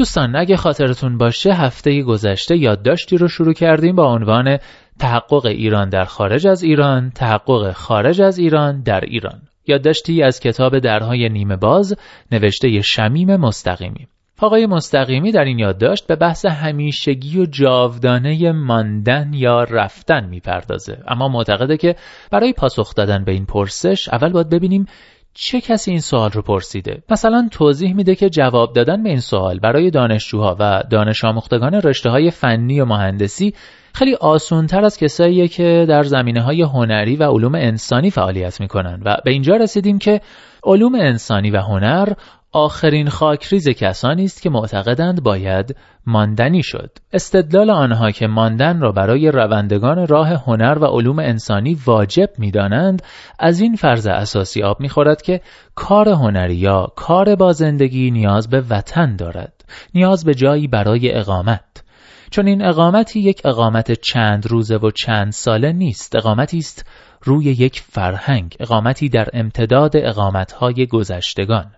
[0.00, 4.58] دوستان اگه خاطرتون باشه هفته گذشته یادداشتی رو شروع کردیم با عنوان
[4.98, 9.42] تحقق ایران در خارج از ایران تحقق خارج از ایران در ایران.
[9.66, 11.96] یادداشتی از کتاب درهای نیمه باز
[12.32, 14.06] نوشته شمیم مستقیمی.
[14.40, 20.98] آقای مستقیمی در این یادداشت به بحث همیشگی و جاودانه ماندن یا رفتن می‌پردازه.
[21.08, 21.96] اما معتقده که
[22.30, 24.86] برای پاسخ دادن به این پرسش اول باید ببینیم
[25.34, 29.58] چه کسی این سوال رو پرسیده؟ مثلا توضیح میده که جواب دادن به این سوال
[29.58, 33.54] برای دانشجوها و دانش آموختگان رشته های فنی و مهندسی
[33.94, 39.02] خیلی آسونتر از کساییه که در زمینه های هنری و علوم انسانی فعالیت می‌کنن.
[39.04, 40.20] و به اینجا رسیدیم که
[40.64, 42.12] علوم انسانی و هنر
[42.52, 46.90] آخرین خاکریز کسانی است که معتقدند باید ماندنی شد.
[47.12, 53.02] استدلال آنها که ماندن را برای روندگان راه هنر و علوم انسانی واجب می‌دانند
[53.38, 55.40] از این فرض اساسی آب می‌خورد که
[55.74, 59.64] کار هنری یا کار با زندگی نیاز به وطن دارد
[59.94, 61.84] نیاز به جایی برای اقامت.
[62.30, 66.86] چون این اقامتی یک اقامت چند روزه و چند ساله نیست اقامتی است
[67.22, 71.72] روی یک فرهنگ اقامتی در امتداد اقامتهای گذشتگان.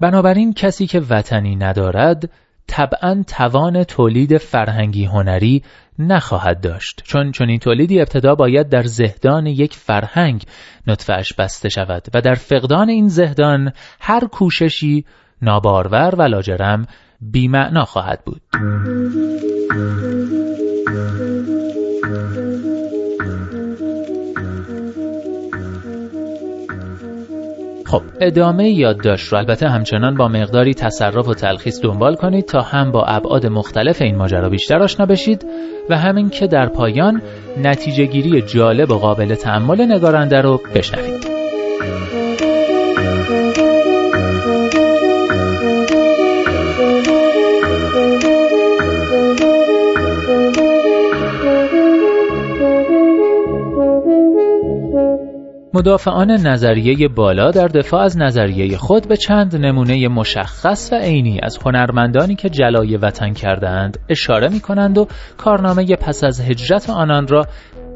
[0.00, 2.30] بنابراین کسی که وطنی ندارد
[2.66, 5.62] طبعا توان تولید فرهنگی هنری
[5.98, 7.02] نخواهد داشت.
[7.04, 10.44] چون چون این تولیدی ابتدا باید در زهدان یک فرهنگ
[10.86, 15.04] نطفهش بسته شود و در فقدان این زهدان هر کوششی
[15.42, 16.86] نابارور و لاجرم
[17.20, 18.42] بیمعنا خواهد بود.
[27.92, 32.92] خب ادامه یادداشت رو البته همچنان با مقداری تصرف و تلخیص دنبال کنید تا هم
[32.92, 35.46] با ابعاد مختلف این ماجرا بیشتر آشنا بشید
[35.90, 37.22] و همین که در پایان
[37.62, 41.31] نتیجه گیری جالب و قابل تحمل نگارنده رو بشنوید.
[55.74, 61.58] مدافعان نظریه بالا در دفاع از نظریه خود به چند نمونه مشخص و عینی از
[61.64, 65.06] هنرمندانی که جلای وطن کردند اشاره می کنند و
[65.36, 67.46] کارنامه پس از هجرت آنان را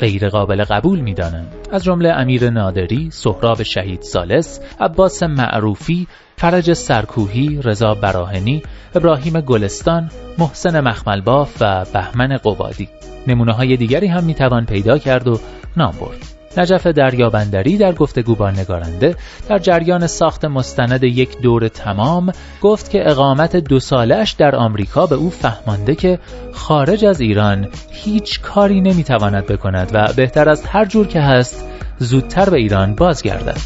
[0.01, 1.55] غیر قابل قبول می دانند.
[1.73, 6.07] از جمله امیر نادری، سهراب شهید سالس، عباس معروفی،
[6.37, 8.63] فرج سرکوهی، رضا براهنی،
[8.95, 12.89] ابراهیم گلستان، محسن مخملباف و بهمن قبادی.
[13.27, 15.39] نمونه های دیگری هم می توان پیدا کرد و
[15.77, 16.36] نام برد.
[16.57, 19.17] نجف دریابندری در گفتگو با نگارنده
[19.49, 25.15] در جریان ساخت مستند یک دور تمام گفت که اقامت دو سالش در آمریکا به
[25.15, 26.19] او فهمانده که
[26.53, 31.65] خارج از ایران هیچ کاری نمی‌تواند بکند و بهتر از هر جور که هست
[31.99, 33.61] زودتر به ایران بازگردد.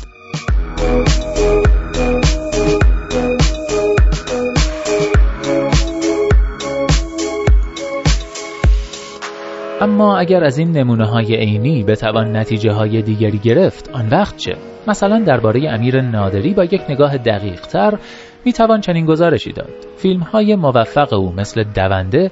[10.00, 14.56] اما اگر از این نمونه های عینی بتوان نتیجه های دیگری گرفت آن وقت چه؟
[14.88, 17.99] مثلا درباره امیر نادری با یک نگاه دقیق تر
[18.44, 22.31] می توان چنین گزارشی داد فیلم های موفق او مثل دونده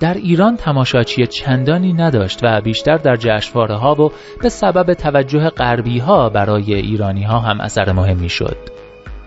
[0.00, 4.10] در ایران تماشاچی چندانی نداشت و بیشتر در جشنواره ها و
[4.42, 8.56] به سبب توجه غربی ها برای ایرانی ها هم اثر مهمی شد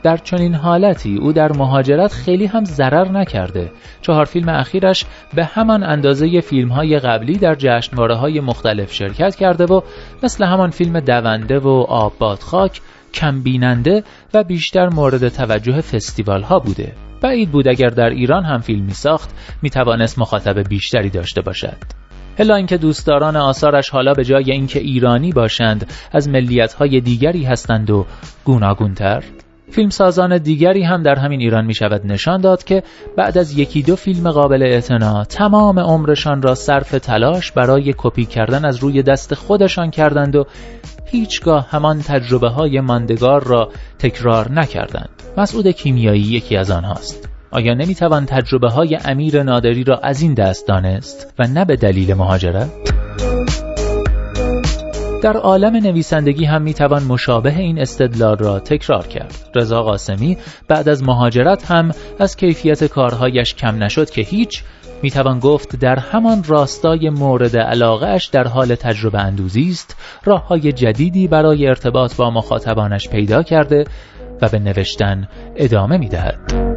[0.03, 3.71] در چنین حالتی او در مهاجرت خیلی هم ضرر نکرده.
[4.01, 9.65] چهار فیلم اخیرش به همان اندازه فیلم های قبلی در جشنواره های مختلف شرکت کرده
[9.65, 9.81] و
[10.23, 12.81] مثل همان فیلم دونده و آب خاک
[13.13, 16.93] کم بیننده و بیشتر مورد توجه فستیوال ها بوده.
[17.21, 19.29] بعید بود اگر در ایران هم فیلم می ساخت
[19.61, 21.77] می توانست مخاطب بیشتری داشته باشد.
[22.37, 27.90] الا اینکه دوستداران آثارش حالا به جای اینکه ایرانی باشند از ملیت های دیگری هستند
[27.90, 28.05] و
[28.45, 29.23] گوناگونتر.
[29.71, 32.83] فیلمسازان دیگری هم در همین ایران می شود نشان داد که
[33.17, 38.66] بعد از یکی دو فیلم قابل اعتنا تمام عمرشان را صرف تلاش برای کپی کردن
[38.66, 40.45] از روی دست خودشان کردند و
[41.05, 43.69] هیچگاه همان تجربه های ماندگار را
[43.99, 45.09] تکرار نکردند.
[45.37, 47.29] مسعود کیمیایی یکی از آنهاست.
[47.51, 52.13] آیا نمی‌توان تجربه های امیر نادری را از این دست دانست و نه به دلیل
[52.13, 52.98] مهاجرت؟
[55.21, 59.35] در عالم نویسندگی هم می‌توان مشابه این استدلال را تکرار کرد.
[59.55, 60.37] رضا قاسمی
[60.67, 64.63] بعد از مهاجرت هم از کیفیت کارهایش کم نشد که هیچ
[65.03, 69.95] می‌توان گفت در همان راستای مورد علاقه اش در حال تجربه اندوزی است
[70.25, 73.83] راه های جدیدی برای ارتباط با مخاطبانش پیدا کرده
[74.41, 76.68] و به نوشتن ادامه می‌دهد.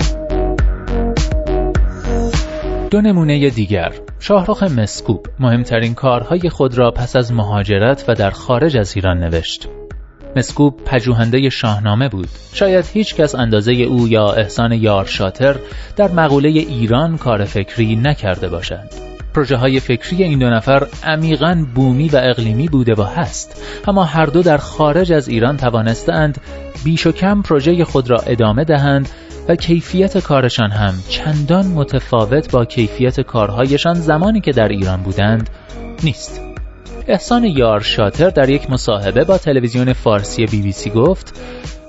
[2.92, 3.92] دو نمونه دیگر.
[4.20, 9.68] شاهرخ مسکوب مهمترین کارهای خود را پس از مهاجرت و در خارج از ایران نوشت.
[10.36, 12.28] مسکوب پژوهنده شاهنامه بود.
[12.52, 15.56] شاید هیچ کس اندازه او یا احسان یار شاتر
[15.96, 18.90] در مقوله ایران کار فکری نکرده باشند
[19.34, 23.62] پروژه های فکری این دو نفر عمیقا بومی و اقلیمی بوده و هست.
[23.88, 26.40] اما هر دو در خارج از ایران توانستند
[26.84, 29.08] بیش و کم پروژه خود را ادامه دهند
[29.48, 35.50] و کیفیت کارشان هم چندان متفاوت با کیفیت کارهایشان زمانی که در ایران بودند
[36.04, 36.40] نیست.
[37.06, 41.40] احسان یار شاتر در یک مصاحبه با تلویزیون فارسی بی بی سی گفت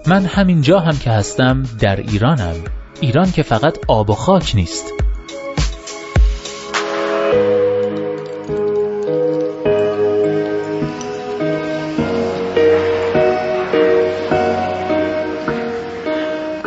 [0.08, 2.56] من همینجا هم که هستم در ایرانم.
[3.02, 5.03] ایران که فقط آب و خاک نیست.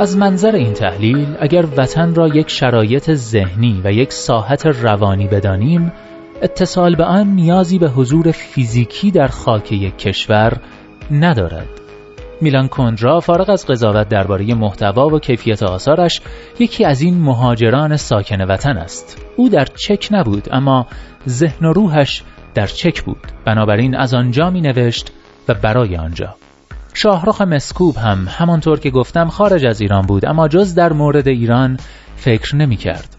[0.06, 5.92] از منظر این تحلیل اگر وطن را یک شرایط ذهنی و یک ساحت روانی بدانیم
[6.42, 10.52] اتصال به آن نیازی به حضور فیزیکی در خاک یک کشور
[11.10, 11.68] ندارد.
[12.40, 16.20] میلان کندرا فارغ از قضاوت درباره محتوا و کیفیت آثارش
[16.58, 19.26] یکی از این مهاجران ساکن وطن است.
[19.36, 20.86] او در چک نبود اما
[21.28, 22.22] ذهن و روحش
[22.54, 23.26] در چک بود.
[23.44, 25.12] بنابراین از آنجا می نوشت
[25.48, 26.36] و برای آنجا.
[26.96, 31.76] شاهرخ مسکوب هم همانطور که گفتم خارج از ایران بود اما جز در مورد ایران
[32.16, 33.16] فکر نمی کرد.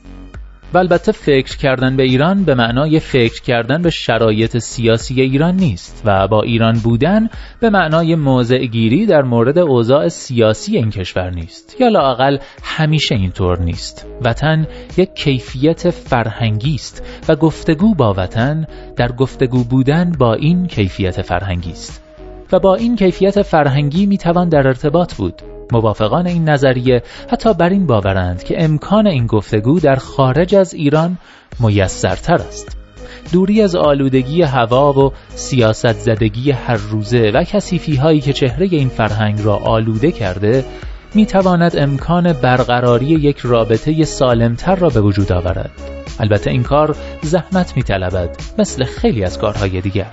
[0.73, 6.01] و البته فکر کردن به ایران به معنای فکر کردن به شرایط سیاسی ایران نیست
[6.05, 7.29] و با ایران بودن
[7.59, 11.75] به معنای موضع گیری در مورد اوضاع سیاسی این کشور نیست.
[11.81, 14.05] یا لاقل همیشه اینطور نیست.
[14.25, 18.65] وطن یک کیفیت فرهنگی است و گفتگو با وطن
[18.95, 22.06] در گفتگو بودن با این کیفیت فرهنگی است.
[22.51, 25.41] و با این کیفیت فرهنگی می‌توان در ارتباط بود.
[25.71, 31.17] موافقان این نظریه حتی بر این باورند که امکان این گفتگو در خارج از ایران
[31.59, 32.77] میسرتر است.
[33.33, 38.89] دوری از آلودگی هوا و سیاست زدگی هر روزه و کسیفی هایی که چهره این
[38.89, 40.65] فرهنگ را آلوده کرده
[41.15, 45.71] می تواند امکان برقراری یک رابطه سالمتر را به وجود آورد.
[46.19, 47.83] البته این کار زحمت می
[48.57, 50.07] مثل خیلی از کارهای دیگر.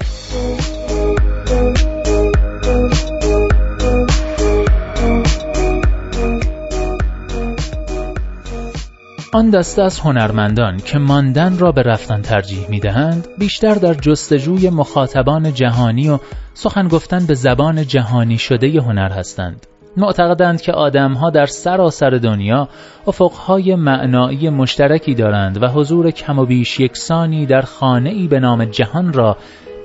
[9.35, 14.71] آن دسته از هنرمندان که ماندن را به رفتن ترجیح می دهند بیشتر در جستجوی
[14.71, 16.19] مخاطبان جهانی و
[16.55, 19.67] سخن گفتن به زبان جهانی شده هنر هستند
[19.97, 22.69] معتقدند که آدمها در سراسر دنیا
[23.07, 28.65] افقهای معنایی مشترکی دارند و حضور کم و بیش یکسانی در خانه ای به نام
[28.65, 29.37] جهان را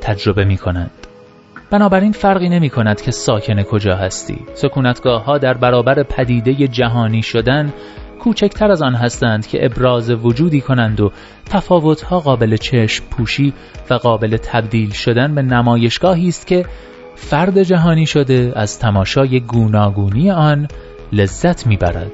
[0.01, 0.91] تجربه می کنند.
[1.71, 7.73] بنابراین فرقی نمی کند که ساکن کجا هستی سکونتگاه ها در برابر پدیده جهانی شدن
[8.19, 11.11] کوچکتر از آن هستند که ابراز وجودی کنند و
[11.45, 13.53] تفاوتها قابل چشم پوشی
[13.89, 16.65] و قابل تبدیل شدن به نمایشگاهی است که
[17.15, 20.67] فرد جهانی شده از تماشای گوناگونی آن
[21.13, 22.11] لذت می‌برد.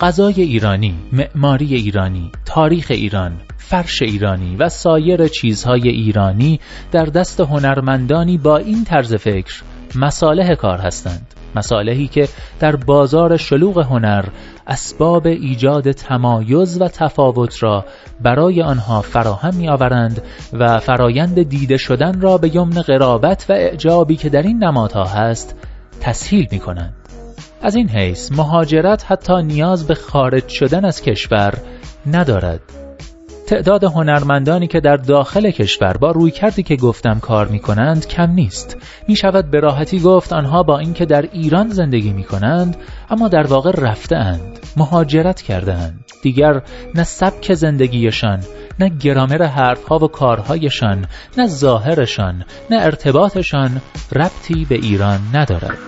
[0.00, 6.60] غذای ایرانی، معماری ایرانی، تاریخ ایران، فرش ایرانی و سایر چیزهای ایرانی
[6.92, 9.62] در دست هنرمندانی با این طرز فکر
[9.94, 11.33] مصالح کار هستند.
[11.56, 12.28] مصالحی که
[12.60, 14.24] در بازار شلوغ هنر
[14.66, 17.84] اسباب ایجاد تمایز و تفاوت را
[18.20, 24.16] برای آنها فراهم می آورند و فرایند دیده شدن را به یمن قرابت و اعجابی
[24.16, 25.56] که در این نمادها هست
[26.00, 26.94] تسهیل می کنند.
[27.62, 31.54] از این حیث مهاجرت حتی نیاز به خارج شدن از کشور
[32.06, 32.83] ندارد
[33.46, 38.30] تعداد هنرمندانی که در داخل کشور با روی کردی که گفتم کار می کنند کم
[38.30, 38.76] نیست.
[39.08, 42.76] می شود به راحتی گفت آنها با اینکه در ایران زندگی می کنند
[43.10, 46.62] اما در واقع رفته اند مهاجرت کرده اند دیگر
[46.94, 48.40] نه سبک زندگیشان
[48.80, 51.06] نه گرامر حرفها و کارهایشان
[51.38, 53.80] نه ظاهرشان نه ارتباطشان
[54.12, 55.78] ربطی به ایران ندارد.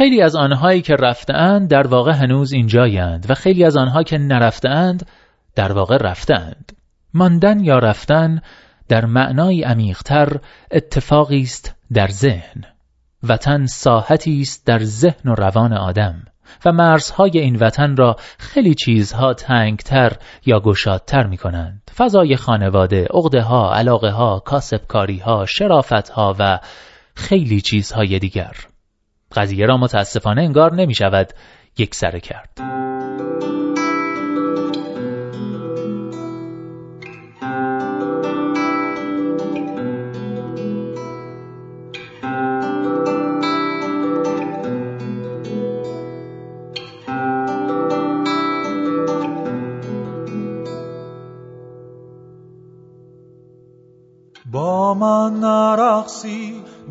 [0.00, 5.06] خیلی از آنهایی که رفتهاند در واقع هنوز اینجایند و خیلی از آنها که نرفتهاند
[5.54, 6.72] در واقع رفتهاند
[7.14, 8.40] ماندن یا رفتن
[8.88, 10.40] در معنای عمیقتر
[10.70, 12.64] اتفاقی است در ذهن
[13.22, 16.24] وطن ساحتی است در ذهن و روان آدم
[16.64, 20.12] و مرزهای این وطن را خیلی چیزها تنگتر
[20.46, 21.82] یا گشادتر می کنند.
[21.96, 26.58] فضای خانواده، عقده ها، علاقه ها، کاسبکاری ها، شرافت ها و
[27.14, 28.56] خیلی چیزهای دیگر.
[29.36, 31.32] قضیه را متاسفانه انگار نمی شود
[31.78, 32.69] یک سره کرد.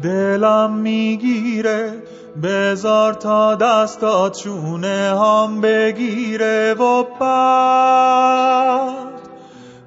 [0.04, 2.04] دلم می‌گیره.
[2.44, 7.70] بزار تا دستات چونه هم بگیره و بعد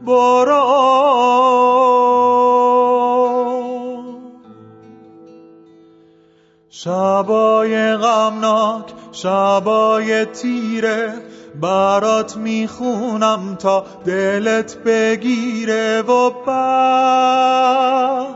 [0.07, 0.83] برو.
[6.71, 11.32] شبای غمناک شبای تیره.
[11.61, 18.27] برات می‌خونم تا دلت بگیره و بعد.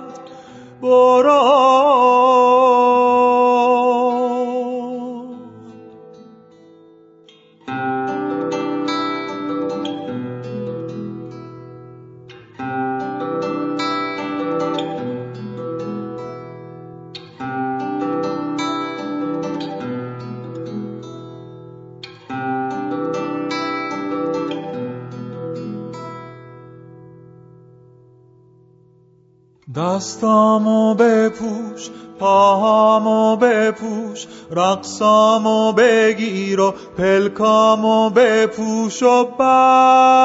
[29.76, 40.16] دستامو بپوش پاهامو بپوش رقصامو بگیر و پلکامو بپوش و بعد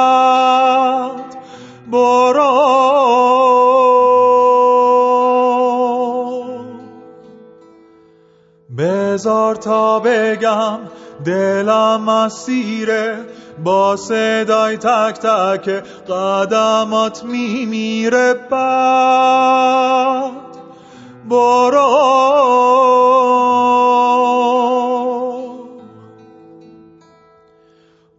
[1.90, 2.92] برو.
[8.78, 10.78] بزار تا بگم
[11.24, 13.16] دلم اسیره
[13.64, 15.68] با صدای تک تک
[16.08, 20.32] قدمات میمیره بعد.
[21.28, 23.41] برو.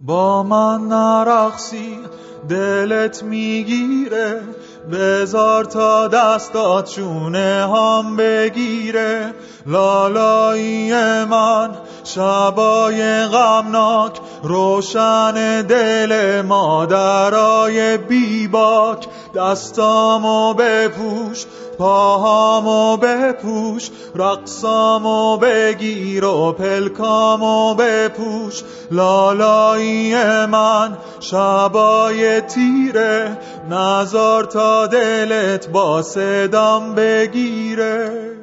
[0.05, 1.99] با من نرقصی
[2.49, 4.41] دلت می‌گیره.
[4.91, 9.33] بزار تا دستات چونه هم بگیره.
[9.65, 10.93] لالایی
[11.23, 11.69] من
[12.03, 19.07] شبای غمناک روشن دل مادرای بیباک.
[19.35, 21.45] دستامو بپوش
[21.77, 28.63] پاهامو بپوش رقصامو بگیر و پلکامو بپوش.
[28.91, 30.15] لالایی
[30.45, 33.37] من شبای تیره
[33.69, 38.42] نزار تا دلت با صدام بگیره.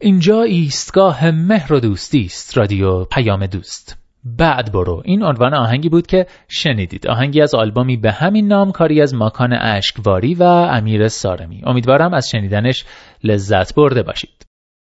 [0.00, 3.98] اینجا ایستگاه مهر و دوستی است رادیو پیام دوست.
[4.24, 5.02] بعد برو.
[5.04, 7.06] این عنوان آهنگی بود که شنیدید.
[7.06, 11.62] آهنگی از آلبومی به همین نام کاری از ماکان اشکواری و امیر سارمی.
[11.66, 12.84] امیدوارم از شنیدنش
[13.24, 14.47] لذت برده باشید.